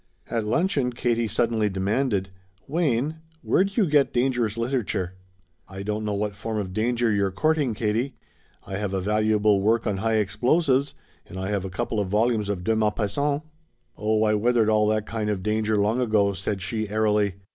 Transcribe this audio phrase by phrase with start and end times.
[0.31, 2.31] At luncheon Katie suddenly demanded:
[2.67, 5.13] "Wayne, where do you get dangerous literature?"
[5.67, 8.15] "I don't know what form of danger you're courting, Katie.
[8.65, 10.95] I have a valuable work on high explosives,
[11.27, 13.43] and I have a couple of volumes of De Maupassant."
[13.95, 17.35] "Oh I weathered all that kind of danger long ago," said she airily.